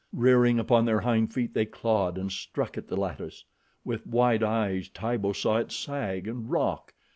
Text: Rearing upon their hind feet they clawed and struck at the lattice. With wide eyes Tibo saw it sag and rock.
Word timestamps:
Rearing 0.13 0.57
upon 0.57 0.83
their 0.83 0.99
hind 1.01 1.31
feet 1.31 1.53
they 1.53 1.67
clawed 1.67 2.17
and 2.17 2.31
struck 2.31 2.75
at 2.75 2.87
the 2.87 2.97
lattice. 2.97 3.45
With 3.85 4.07
wide 4.07 4.41
eyes 4.41 4.89
Tibo 4.89 5.31
saw 5.31 5.57
it 5.57 5.71
sag 5.71 6.27
and 6.27 6.49
rock. 6.49 6.91